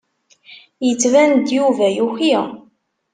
Yettban-d 0.87 1.47
Yuba 1.57 1.87
yuki. 1.97 2.35